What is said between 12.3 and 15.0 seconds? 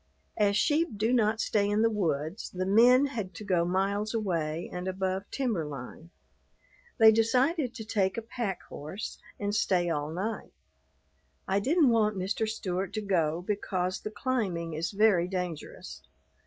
Stewart to go because the climbing is